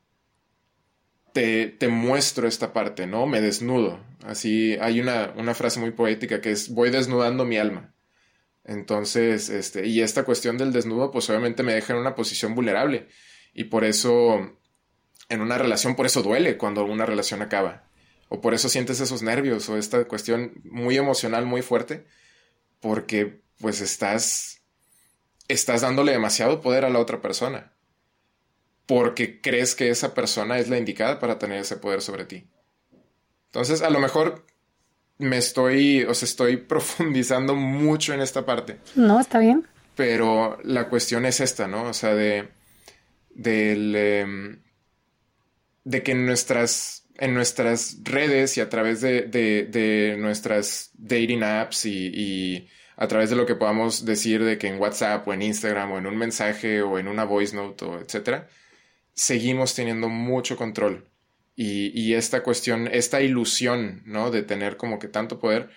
[1.32, 3.26] te, muestro esta parte, ¿no?
[3.26, 4.04] Me desnudo.
[4.24, 7.94] Así hay una, una frase muy poética que es voy desnudando mi alma.
[8.64, 13.08] Entonces, este, y esta cuestión del desnudo, pues obviamente me deja en una posición vulnerable.
[13.54, 14.58] Y por eso,
[15.28, 17.85] en una relación, por eso duele cuando una relación acaba.
[18.28, 22.06] O por eso sientes esos nervios o esta cuestión muy emocional, muy fuerte.
[22.80, 24.62] Porque, pues, estás,
[25.48, 27.72] estás dándole demasiado poder a la otra persona
[28.86, 32.46] porque crees que esa persona es la indicada para tener ese poder sobre ti.
[33.46, 34.46] Entonces, a lo mejor
[35.18, 38.78] me estoy, o sea, estoy profundizando mucho en esta parte.
[38.94, 39.66] No, está bien.
[39.96, 41.84] Pero la cuestión es esta, ¿no?
[41.84, 42.48] O sea, de,
[43.34, 44.62] em,
[45.84, 52.10] de que nuestras, en nuestras redes y a través de, de, nuestras dating apps y,
[52.14, 55.92] y, a través de lo que podamos decir de que en WhatsApp o en Instagram
[55.92, 58.48] o en un mensaje o en una voice note o etcétera,
[59.12, 61.08] seguimos teniendo mucho control.
[61.58, 64.30] Y, esta cuestión, esta ilusión, ¿no?
[64.30, 65.70] De tener como que tanto poder,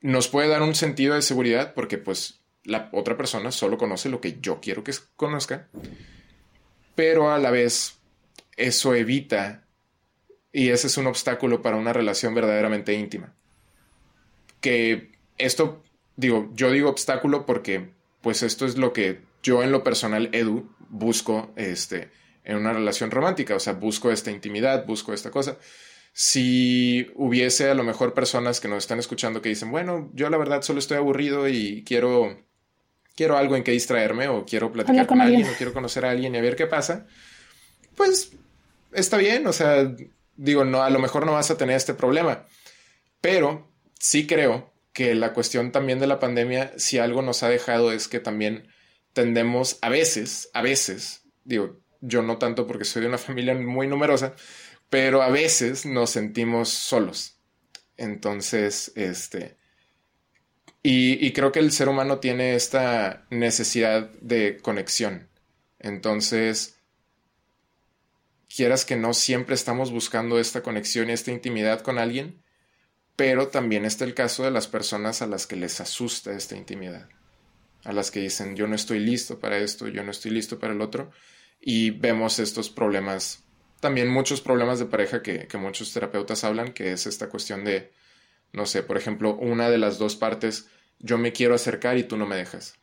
[0.00, 4.20] nos puede dar un sentido de seguridad porque pues la otra persona solo conoce lo
[4.20, 5.68] que yo quiero que conozca.
[6.96, 8.00] Pero a la vez,
[8.56, 9.68] eso evita,
[10.52, 13.34] y ese es un obstáculo para una relación verdaderamente íntima.
[14.60, 15.82] Que esto,
[16.16, 20.68] digo, yo digo obstáculo porque pues esto es lo que yo en lo personal, Edu,
[20.88, 22.10] busco, este,
[22.44, 25.58] en una relación romántica, o sea, busco esta intimidad, busco esta cosa.
[26.12, 30.36] Si hubiese a lo mejor personas que nos están escuchando que dicen, bueno, yo la
[30.36, 32.44] verdad solo estoy aburrido y quiero,
[33.14, 35.46] quiero algo en que distraerme o quiero platicar con, alguien.
[35.46, 37.06] o quiero conocer a alguien y a ver qué pasa,
[37.94, 38.32] pues
[38.92, 39.94] está bien, o sea,
[40.40, 42.46] digo, no, a lo mejor no vas a tener este problema,
[43.20, 47.92] pero sí creo que la cuestión también de la pandemia, si algo nos ha dejado
[47.92, 48.68] es que también
[49.12, 53.86] tendemos a veces, a veces, digo, yo no tanto porque soy de una familia muy
[53.86, 54.34] numerosa,
[54.88, 57.36] pero a veces nos sentimos solos.
[57.98, 59.58] Entonces, este,
[60.82, 65.28] y, y, creo que el ser humano tiene esta necesidad de conexión.
[65.78, 66.79] Entonces,
[68.54, 72.42] quieras que no, siempre estamos buscando esta conexión y esta intimidad con alguien,
[73.16, 77.08] pero también está el caso de las personas a las que les asusta esta intimidad,
[77.84, 80.72] a las que dicen yo no estoy listo para esto, yo no estoy listo para
[80.72, 81.10] el otro,
[81.60, 83.44] y vemos estos problemas,
[83.80, 87.92] también muchos problemas de pareja que, muchos terapeutas hablan, que es esta cuestión de,
[88.52, 92.16] no sé, por ejemplo, una de las dos partes, yo me quiero acercar y tú
[92.16, 92.74] no me dejas.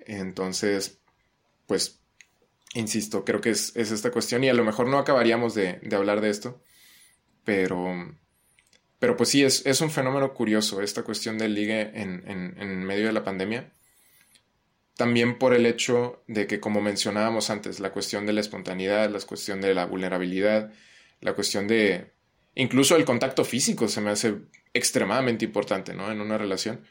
[0.00, 0.98] Entonces,
[1.66, 2.01] pues
[2.74, 6.30] insisto, creo que es, esta cuestión y a lo mejor no acabaríamos de, hablar de
[6.30, 6.62] esto,
[7.44, 8.16] pero,
[8.98, 13.06] pero pues sí, es, es, un fenómeno curioso esta cuestión del ligue en, en, medio
[13.06, 13.72] de la pandemia.
[14.96, 19.20] También por el hecho de que, como mencionábamos antes, la cuestión de la espontaneidad, la
[19.20, 20.72] cuestión de la vulnerabilidad,
[21.20, 22.12] la cuestión de
[22.54, 24.36] incluso el contacto físico se me hace
[24.74, 26.10] extremadamente importante, ¿no?
[26.10, 26.84] En una relación.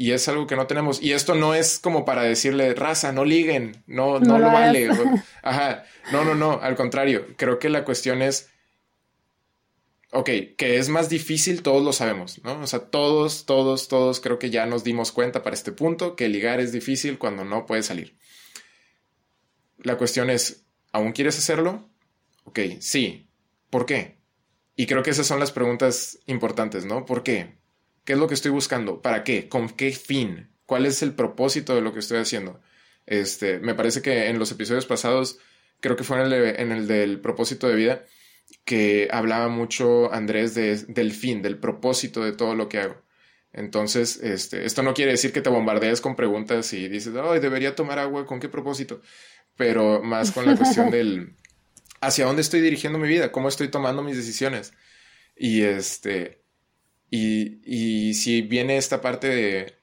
[0.00, 1.02] Y es algo que no tenemos.
[1.02, 4.88] Y esto no es como para decirle, raza, no liguen, no, no, lo, vale.
[5.42, 7.26] Ajá, no, no, no, al contrario.
[7.36, 8.48] Creo que la cuestión es,
[10.10, 12.62] ok, que es más difícil, todos lo sabemos, ¿no?
[12.62, 16.30] O sea, todos, todos, todos creo que ya nos dimos cuenta para este punto que
[16.30, 18.16] ligar es difícil cuando no puedes salir.
[19.76, 21.90] La cuestión es, ¿aún quieres hacerlo?
[22.44, 23.28] Ok, sí.
[23.68, 24.16] ¿Por qué?
[24.76, 27.04] Y creo que esas son las preguntas importantes, ¿no?
[27.04, 27.59] ¿Por qué?
[28.04, 29.02] ¿Qué es lo que estoy buscando?
[29.02, 29.48] ¿Para qué?
[29.48, 30.50] ¿Con qué fin?
[30.66, 32.60] ¿Cuál es el propósito de lo que estoy haciendo?
[33.06, 35.38] Este, me parece que en los episodios pasados,
[35.80, 38.04] creo que fue en el, del propósito de vida,
[38.64, 43.02] que hablaba mucho Andrés del fin, del propósito de todo lo que hago.
[43.52, 47.74] Entonces, este, esto no quiere decir que te bombardees con preguntas y dices, ay, debería
[47.74, 49.00] tomar agua, ¿con qué propósito?
[49.56, 51.34] Pero más con la cuestión del
[52.00, 54.72] hacia dónde estoy dirigiendo mi vida, cómo estoy tomando mis decisiones.
[55.36, 56.39] Y este,
[57.10, 59.74] y, y si viene esta parte de,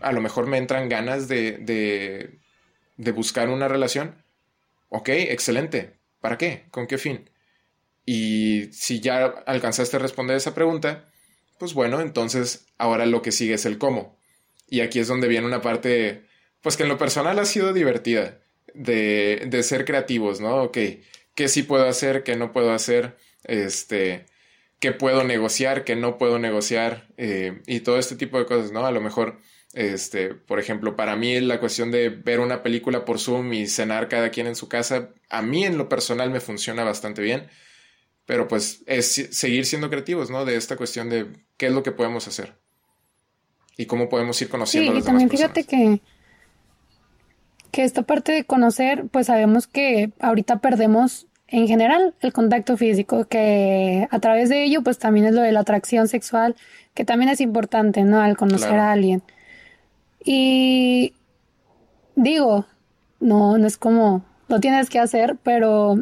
[0.00, 2.40] a lo mejor me entran ganas de, de,
[2.96, 4.24] de buscar una relación,
[4.88, 5.96] ok, excelente.
[6.20, 6.66] ¿Para qué?
[6.70, 7.30] ¿Con qué fin?
[8.04, 11.08] Y si ya alcanzaste a responder esa pregunta,
[11.58, 14.18] pues bueno, entonces ahora lo que sigue es el cómo.
[14.68, 16.26] Y aquí es donde viene una parte,
[16.60, 18.40] pues que en lo personal ha sido divertida,
[18.74, 20.62] de, de ser creativos, ¿no?
[20.64, 20.78] Ok,
[21.34, 23.16] ¿qué sí puedo hacer, qué no puedo hacer?
[23.44, 24.26] Este,
[24.86, 28.86] qué puedo negociar, qué no puedo negociar eh, y todo este tipo de cosas, ¿no?
[28.86, 29.40] A lo mejor,
[29.72, 34.08] este, por ejemplo, para mí la cuestión de ver una película por Zoom y cenar
[34.08, 37.48] cada quien en su casa, a mí en lo personal me funciona bastante bien,
[38.26, 40.44] pero pues es seguir siendo creativos, ¿no?
[40.44, 42.54] De esta cuestión de qué es lo que podemos hacer
[43.76, 44.92] y cómo podemos ir conociendo.
[44.92, 46.00] Sí, y también fíjate que
[47.72, 53.26] que esta parte de conocer, pues sabemos que ahorita perdemos en general el contacto físico,
[53.26, 56.56] que a través de ello pues también es lo de la atracción sexual,
[56.94, 58.20] que también es importante, ¿no?
[58.20, 59.22] Al conocer a alguien.
[60.24, 61.12] Y
[62.16, 62.66] digo,
[63.20, 65.96] no, no es como, lo tienes que hacer, pero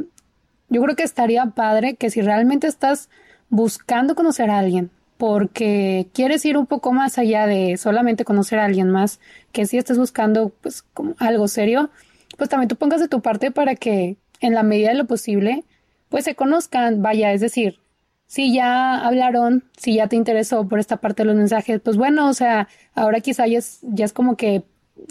[0.68, 3.10] yo creo que estaría padre que si realmente estás
[3.50, 8.64] buscando conocer a alguien, porque quieres ir un poco más allá de solamente conocer a
[8.64, 9.20] alguien más,
[9.52, 11.90] que si estás buscando pues como algo serio,
[12.38, 15.64] pues también tú pongas de tu parte para que en la medida de lo posible,
[16.08, 17.80] pues se conozcan, vaya, es decir,
[18.26, 22.28] si ya hablaron, si ya te interesó por esta parte de los mensajes, pues bueno,
[22.28, 24.62] o sea, ahora quizá ya es, ya es como que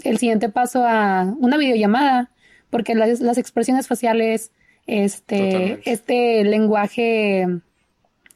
[0.04, 2.30] el siguiente paso a una videollamada,
[2.70, 4.52] porque las, las expresiones faciales,
[4.86, 7.46] este, este lenguaje,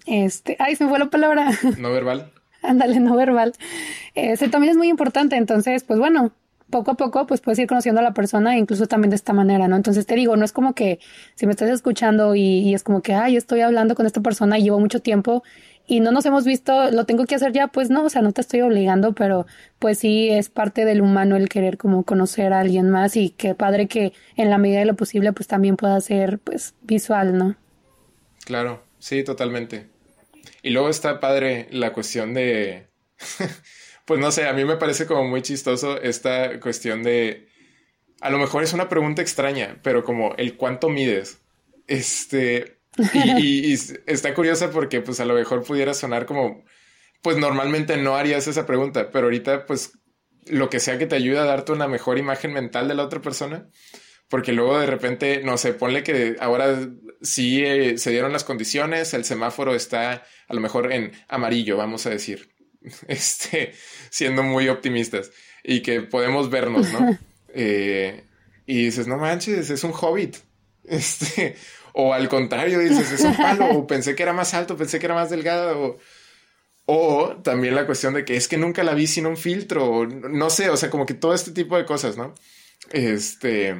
[0.07, 1.51] este, ay, se me fue la palabra.
[1.79, 2.33] No verbal.
[2.63, 3.53] Ándale, no verbal.
[4.15, 6.33] Ese también es muy importante, entonces, pues bueno,
[6.71, 9.69] poco a poco pues puedes ir conociendo a la persona incluso también de esta manera,
[9.69, 9.77] ¿no?
[9.77, 10.99] Entonces te digo, no es como que
[11.35, 14.65] si me estás escuchando y, es como que, ay, estoy hablando con esta persona y
[14.65, 15.43] llevo mucho tiempo
[15.87, 18.33] y no nos hemos visto, lo tengo que hacer ya, pues no, o sea, no
[18.33, 19.47] te estoy obligando, pero
[19.79, 23.55] pues sí es parte del humano el querer como conocer a alguien más y qué
[23.55, 27.57] padre que en la medida de lo posible pues también pueda ser pues visual, ¿no?
[28.45, 29.87] Claro, sí, totalmente.
[30.63, 32.89] Y luego está padre la cuestión de
[34.09, 37.47] Pues no sé, a mí me parece como muy chistoso esta cuestión de...
[38.23, 41.43] A lo mejor es una pregunta extraña, pero como el cuánto mides.
[41.87, 42.81] Este...
[43.13, 43.75] Y,
[44.07, 46.65] está curiosa porque pues a lo mejor pudiera sonar como...
[47.21, 49.93] Pues normalmente no harías esa pregunta, pero ahorita pues
[50.47, 53.21] lo que sea que te ayude a darte una mejor imagen mental de la otra
[53.21, 53.69] persona,
[54.31, 56.79] Porque luego de repente, no sé, ponle que ahora
[57.21, 62.07] sí eh, se dieron las condiciones, el semáforo está a lo mejor en amarillo, vamos
[62.07, 62.57] a decir,
[63.09, 63.75] este,
[64.11, 65.31] siendo muy optimistas,
[65.63, 67.19] y que podemos vernos, ¿no?
[67.61, 68.25] Eh,
[68.67, 70.37] y dices, no manches, es un hobbit.
[70.85, 71.57] Este,
[71.93, 75.07] o al contrario, dices, es un palo, o pensé que era más alto, pensé que
[75.07, 75.99] era más delgado, o,
[76.87, 80.07] o también la cuestión de que es que nunca la vi sin un filtro, o
[80.07, 82.35] no sé, o sea, como que todo este tipo de cosas, ¿no?
[82.91, 83.77] Este,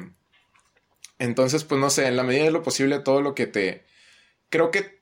[1.17, 3.85] entonces, pues no sé, en la medida de lo posible, todo lo que te,
[4.49, 4.98] creo que,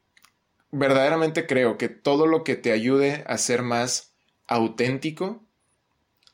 [0.72, 4.14] verdaderamente creo que todo lo que te ayude a ser más
[4.48, 5.46] auténtico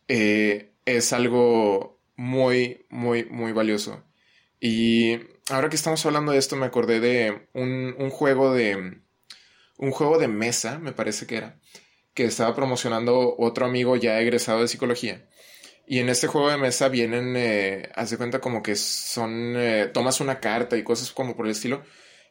[0.08, 4.04] eh, es algo muy, muy, muy valioso.
[4.60, 5.20] Y
[5.50, 9.02] ahora que estamos hablando de esto, me acordé de un, un juego de,
[9.78, 11.60] un juego de mesa, me parece que era,
[12.14, 15.28] que estaba promocionando otro amigo ya egresado de psicología.
[15.86, 19.90] Y en este juego de mesa vienen, eh, haz de cuenta como que son, eh,
[19.94, 21.84] tomas una carta y cosas como por el estilo,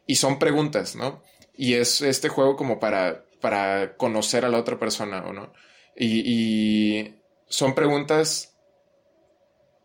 [0.07, 1.23] y son preguntas, ¿no?
[1.55, 5.53] Y es este juego como para, para conocer a la otra persona, ¿o no?
[5.97, 7.15] Y,
[7.49, 8.57] son preguntas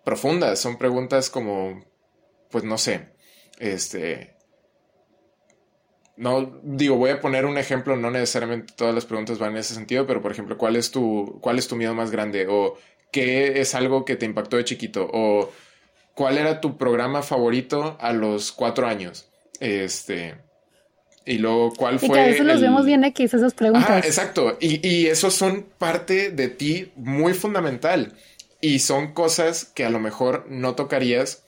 [0.06, 1.84] profundas, son preguntas como,
[2.49, 3.10] pues no sé,
[3.60, 4.38] este,
[6.15, 9.73] no digo, voy a poner un ejemplo, no necesariamente todas las preguntas van en ese
[9.73, 12.47] sentido, pero por ejemplo, ¿cuál es tu, cuál es tu miedo más grande?
[12.49, 12.77] O
[13.12, 15.10] qué es algo que te impactó de chiquito?
[15.12, 15.51] O
[16.15, 19.30] cuál era tu programa favorito a los cuatro años?
[19.60, 20.47] Este.
[21.28, 22.08] Y luego, ¿cuál fue?
[22.08, 23.90] Y que a veces los vemos bien X esas preguntas.
[23.90, 24.58] Ah, exacto.
[24.62, 28.13] Y, y esos son parte de ti muy fundamental.
[28.62, 31.44] Y son cosas que a lo mejor no tocarías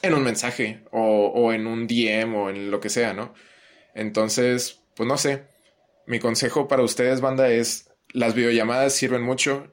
[0.00, 3.34] en un mensaje o, o en un DM o en lo que sea, ¿no?
[3.94, 5.44] Entonces, pues no sé.
[6.06, 9.72] Mi consejo para ustedes, banda, es las videollamadas sirven mucho,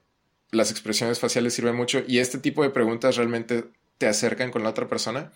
[0.51, 3.65] las expresiones faciales sirven mucho y este tipo de preguntas realmente
[3.97, 5.31] te acercan con la otra persona.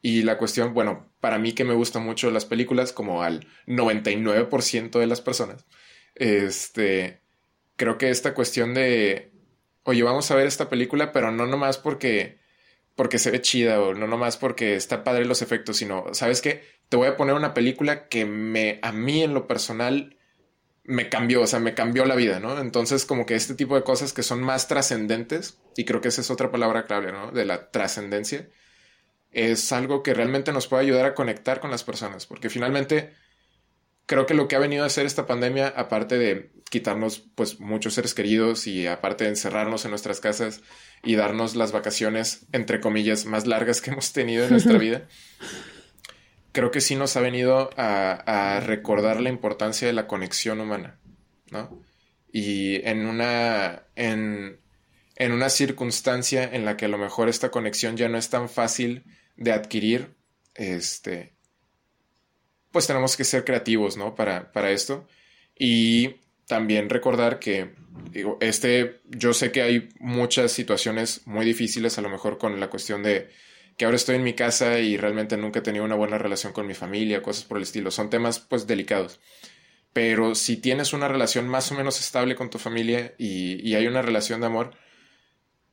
[0.00, 4.98] Y la cuestión, bueno, para mí que me gustan mucho las películas, como al 99%
[4.98, 5.66] de las personas,
[6.14, 7.22] este,
[7.76, 9.32] creo que esta cuestión de,
[9.82, 12.38] oye, vamos a ver esta película, pero no nomás porque,
[12.94, 16.78] porque se ve chida o no nomás porque está padre los efectos, sino, ¿sabes qué?
[16.88, 20.16] te voy a poner una película que me, a mí en lo personal,
[20.84, 22.58] me cambió, o sea, me cambió la vida, ¿no?
[22.58, 26.22] Entonces, como que este tipo de cosas que son más trascendentes, y creo que esa
[26.22, 27.30] es otra palabra clave, ¿no?
[27.30, 28.48] De la trascendencia,
[29.30, 33.12] es algo que realmente nos puede ayudar a conectar con las personas, porque finalmente
[34.06, 37.94] creo que lo que ha venido a hacer esta pandemia, aparte de quitarnos pues muchos
[37.94, 40.62] seres queridos y aparte de encerrarnos en nuestras casas
[41.02, 45.06] y darnos las vacaciones, entre comillas, más largas que hemos tenido en nuestra vida,
[46.52, 50.98] creo que sí nos ha venido a, recordar la importancia de la conexión humana,
[51.50, 51.82] ¿no?
[52.32, 54.58] Y en una, en,
[55.16, 58.48] en una circunstancia en la que a lo mejor esta conexión ya no es tan
[58.48, 59.04] fácil
[59.38, 60.14] de adquirir,
[60.54, 61.32] este,
[62.70, 64.14] pues tenemos que ser creativos, ¿no?
[64.14, 65.08] Para, para esto.
[65.58, 67.74] Y también recordar que,
[68.10, 72.68] digo, este, yo sé que hay muchas situaciones muy difíciles, a lo mejor con la
[72.68, 73.30] cuestión de
[73.78, 76.66] que ahora estoy en mi casa y realmente nunca he tenido una buena relación con
[76.66, 77.92] mi familia, cosas por el estilo.
[77.92, 79.20] Son temas pues delicados.
[79.92, 84.02] Pero si tienes una relación más o menos estable con tu familia y, hay una
[84.02, 84.72] relación de amor,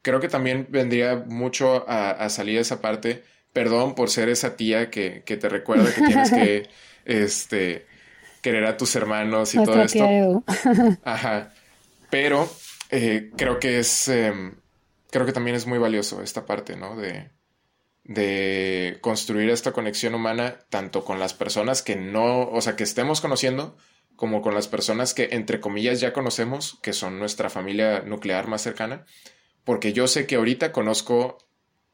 [0.04, 3.24] creo que también vendría mucho a, salir esa parte.
[3.56, 6.70] Perdón por ser esa tía que, te recuerda que tienes que
[7.06, 7.86] este,
[8.42, 10.44] querer a tus hermanos y todo esto.
[11.06, 11.54] Ajá.
[12.10, 12.50] Pero
[12.90, 14.10] eh, creo que es.
[14.10, 14.56] Em,
[15.10, 16.98] creo que también es muy valioso esta parte, ¿no?
[16.98, 17.30] De,
[18.04, 23.22] de construir esta conexión humana tanto con las personas que no, o sea, que estemos
[23.22, 23.78] conociendo,
[24.18, 28.64] como con las personas que, entre comillas, ya conocemos, que son nuestra familia nuclear más
[28.64, 29.06] cercana,
[29.64, 31.38] porque yo sé que ahorita conozco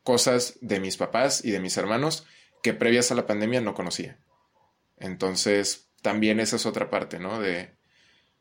[0.04, 2.26] cosas de mis papás y de mis hermanos
[2.64, 4.18] que previas a la pandemia no conocía.
[4.98, 7.40] Entonces, también esa es otra parte, ¿no?
[7.40, 7.72] De,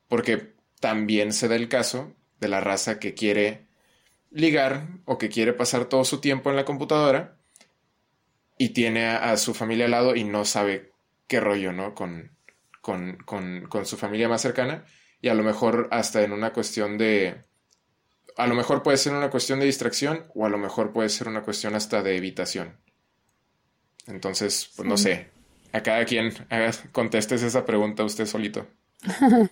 [0.09, 3.67] porque también se da el caso de la raza que quiere
[4.31, 7.37] ligar o que quiere pasar todo su tiempo en la computadora
[8.59, 10.93] y tiene a, su familia al lado y no sabe
[11.27, 11.95] qué rollo, ¿no?
[11.95, 12.31] Con,
[12.81, 14.85] con, con, con su familia más cercana
[15.21, 17.43] y a lo mejor hasta en una cuestión de...
[18.41, 21.29] A lo mejor puede ser una cuestión de distracción o a lo mejor puede ser
[21.29, 22.77] una cuestión hasta de evitación.
[24.07, 25.29] Entonces, pues no sé.
[25.73, 26.33] A cada quien
[26.93, 28.67] contestes esa pregunta usted solito.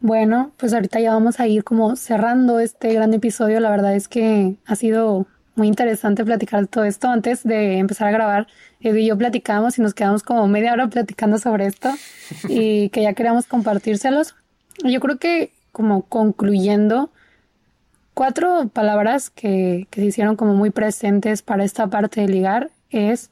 [0.00, 3.60] bueno, pues ahorita ya vamos a ir como cerrando este gran episodio.
[3.60, 7.08] La verdad es que ha sido muy interesante platicar todo esto.
[7.08, 8.46] Antes de empezar a grabar,
[8.80, 11.90] Edu y yo platicamos y nos quedamos como media hora platicando sobre esto
[12.48, 14.34] y que ya queríamos compartírselos.
[14.84, 17.10] Yo creo que como concluyendo,
[18.16, 23.30] cuatro palabras que, que se hicieron como muy presentes para esta parte de ligar es,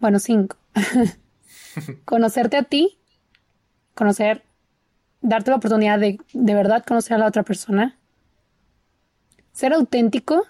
[0.00, 0.56] bueno, cinco.
[2.04, 2.98] Conocerte a ti,
[3.94, 4.42] conocer,
[5.20, 7.96] darte la oportunidad de de verdad conocer a la otra persona,
[9.52, 10.44] ser auténtico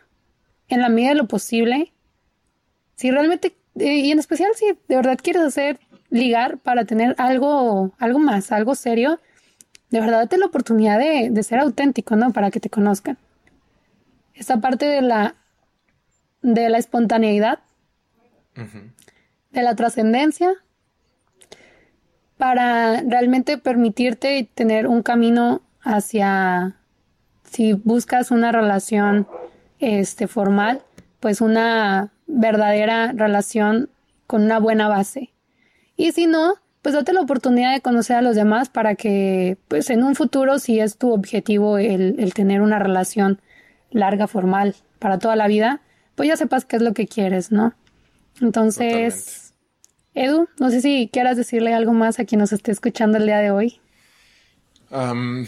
[0.69, 1.93] en la medida de lo posible.
[2.95, 5.79] Si realmente, eh, y en especial si de verdad quieres hacer
[6.09, 9.21] ligar para tener algo, algo más, algo serio,
[9.91, 12.33] de verdad date la oportunidad de, de ser auténtico, ¿no?
[12.33, 13.19] Para que te conozcan.
[14.35, 15.35] Esta parte de la,
[16.43, 17.61] de la espontaneidad,
[18.55, 20.53] de la trascendencia,
[22.37, 26.77] para realmente permitirte tener un camino hacia,
[27.45, 29.27] si buscas una relación
[29.79, 30.83] este, formal,
[31.21, 33.89] pues una verdadera relación
[34.27, 35.31] con una buena base.
[35.97, 36.55] Y si no,
[36.87, 40.61] pues date la oportunidad de conocer a los demás para que, pues en un futuro,
[40.61, 43.41] si es tu objetivo el, el tener una relación
[43.91, 45.81] larga, formal, para toda la vida,
[46.15, 47.75] pues ya sepas qué es lo que quieres, ¿no?
[48.41, 49.53] Entonces,
[50.15, 53.39] Edu, no sé si quieras decirle algo más a quien nos esté escuchando el día
[53.39, 53.81] de hoy.
[54.93, 55.45] Um,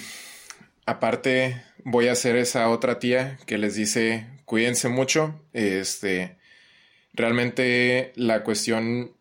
[0.87, 5.41] aparte, voy a ser esa otra tía que les dice, cuídense mucho.
[5.53, 6.37] Este,
[7.13, 9.13] realmente la cuestión,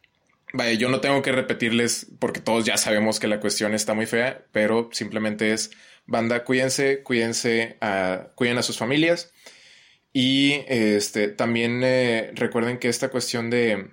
[0.53, 4.05] vaya, yo no tengo que repetirles porque todos ya sabemos que la cuestión está muy
[4.05, 5.71] fea, pero simplemente es,
[6.05, 9.33] banda, cuídense, cuídense, a, cuiden a sus familias.
[10.13, 13.91] Y este, también eh, recuerden que esta cuestión de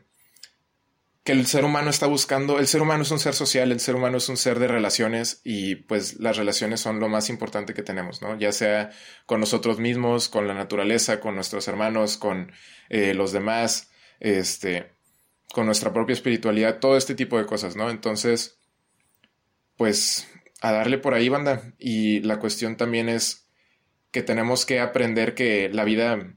[1.24, 3.96] que el ser humano está buscando, el ser humano es un ser social, el ser
[3.96, 7.82] humano es un ser de relaciones y pues las relaciones son lo más importante que
[7.82, 8.38] tenemos, ¿no?
[8.38, 8.90] Ya sea
[9.24, 12.52] con nosotros mismos, con la naturaleza, con nuestros hermanos, con
[12.90, 13.90] eh, los demás,
[14.20, 14.93] este,
[15.52, 17.90] con nuestra propia espiritualidad, todo este tipo de cosas, ¿no?
[17.90, 18.58] Entonces,
[19.76, 20.28] pues
[20.60, 21.74] a darle por ahí, banda.
[21.78, 23.48] Y la cuestión también es
[24.10, 26.34] que tenemos que aprender que la vida,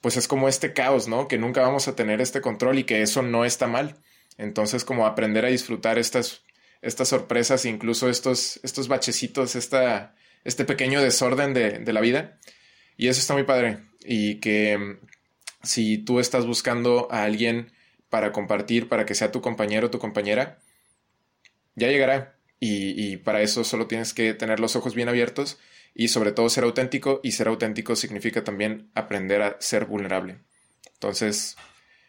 [0.00, 1.28] pues es como este caos, ¿no?
[1.28, 4.02] Que nunca vamos a tener este control y que eso no está mal
[4.38, 6.42] entonces, como aprender a disfrutar estas,
[6.80, 12.38] estas sorpresas, incluso estos, estos bachecitos, esta, este pequeño desorden de, de la vida.
[12.96, 13.78] Y eso está muy padre.
[14.04, 15.06] Y que mm,
[15.62, 17.72] si tú estás buscando a alguien
[18.12, 20.58] para compartir, para que sea tu compañero o tu compañera,
[21.76, 22.36] ya llegará.
[22.60, 25.58] Y, para eso solo tienes que tener los ojos bien abiertos
[25.94, 27.20] y sobre todo ser auténtico.
[27.22, 30.40] Y ser auténtico significa también aprender a ser vulnerable.
[30.92, 31.56] Entonces,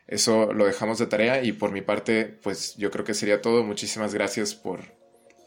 [0.06, 3.64] eso lo dejamos de tarea y por mi parte, pues yo creo que sería todo.
[3.64, 4.82] Muchísimas gracias por,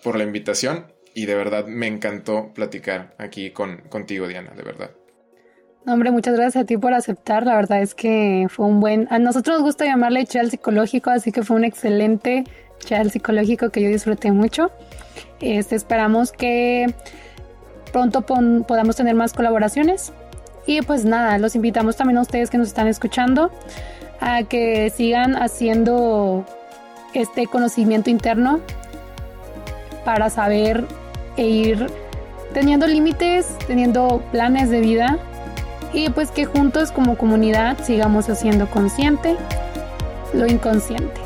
[0.02, 4.90] por la invitación y de verdad me encantó platicar aquí con, contigo, Diana, de verdad.
[5.87, 7.47] Hombre, muchas gracias a ti por aceptar.
[7.47, 9.07] La verdad es que fue un buen...
[9.11, 12.45] A nosotros nos gusta llamarle chat psicológico, así que fue un excelente
[12.80, 14.70] chat psicológico que yo disfruté mucho.
[15.41, 16.93] Este, esperamos que
[17.93, 20.12] pronto podamos tener más colaboraciones.
[20.66, 23.53] Y pues nada, los invitamos también a ustedes que nos están escuchando
[24.20, 26.45] a que sigan haciendo
[27.14, 28.61] este conocimiento interno
[30.05, 30.84] para saber
[31.37, 31.87] e ir
[32.53, 35.18] teniendo límites, teniendo planes de vida
[35.97, 39.34] y pues que juntos como comunidad sigamos haciendo consciente
[40.34, 41.25] lo inconsciente.